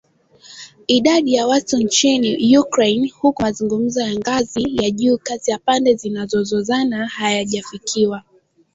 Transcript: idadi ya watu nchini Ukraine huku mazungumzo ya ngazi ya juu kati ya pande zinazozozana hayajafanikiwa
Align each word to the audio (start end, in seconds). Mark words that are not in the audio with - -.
idadi 0.87 1.33
ya 1.33 1.47
watu 1.47 1.77
nchini 1.77 2.57
Ukraine 2.57 3.07
huku 3.19 3.41
mazungumzo 3.41 4.01
ya 4.01 4.15
ngazi 4.15 4.75
ya 4.83 4.91
juu 4.91 5.17
kati 5.23 5.51
ya 5.51 5.57
pande 5.59 5.95
zinazozozana 5.95 7.07
hayajafanikiwa 7.07 8.23